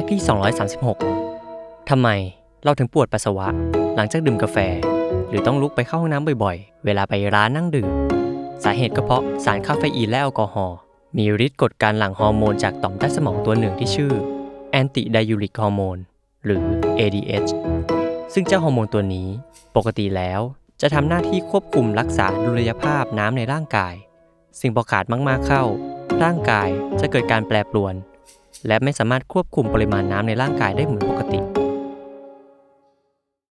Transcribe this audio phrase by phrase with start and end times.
[0.00, 0.20] กต์ที่
[1.04, 2.08] 236 ทำไม
[2.64, 3.48] เราถึงปวดปัสสาวะ
[3.96, 4.56] หลังจากดื่มกาแฟ
[5.28, 7.90] หรือต้องลุกไปเข้าห้องน้ำบ่อยๆ เวลาไปร้านนั่งดื่ม
[8.64, 10.78] สาเหตุก็เพราะสารคาเฟอีนและแอลกอฮอล์
[11.16, 14.12] มีฤทธิ์กดการหลั่งฮอร์โมนจากต่อมใต้สมองตัวหนึ่งที่ชื่อ
[14.70, 15.98] แอนติไดยูริกฮอร์โมน
[16.44, 16.64] หรือ
[16.98, 17.50] ADH
[18.34, 19.28] ซึ่งเจ้าฮอร์โมนตัวนี้
[19.76, 20.40] ปกติแล้ว
[20.80, 23.94] จะทำหน้าที่ควบคุมรักษาดุลยภาพน้ำในร่างกาย
[24.60, 25.64] ซึ่งพอขาดมากๆเข้า
[26.22, 26.68] ร่างกาย
[27.00, 27.94] จะเกิดการแปรปรวน
[28.66, 31.57] และไม่สามารถควบคุมปริมาณน้ำในร่างกายได้เหมือนปกติ